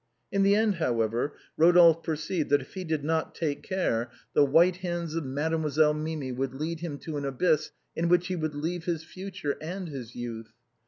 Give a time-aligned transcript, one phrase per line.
[0.31, 4.77] In the end, however, Rodolphe perceived that if he did not take care the white
[4.77, 8.85] hands of Mademoiselle Mimi would lead him to an abyss in which he would leave
[8.85, 10.53] his future and his youth.